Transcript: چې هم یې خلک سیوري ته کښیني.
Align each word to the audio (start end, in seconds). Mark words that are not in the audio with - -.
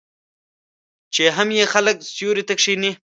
چې 1.13 1.23
هم 1.35 1.49
یې 1.57 1.65
خلک 1.73 1.95
سیوري 2.13 2.43
ته 2.47 2.53
کښیني. 2.59 2.91